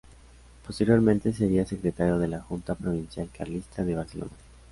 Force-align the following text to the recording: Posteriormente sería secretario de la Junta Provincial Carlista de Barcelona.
Posteriormente 0.65 1.31
sería 1.31 1.63
secretario 1.63 2.17
de 2.17 2.27
la 2.27 2.41
Junta 2.41 2.73
Provincial 2.73 3.29
Carlista 3.37 3.85
de 3.85 3.93
Barcelona. 3.93 4.31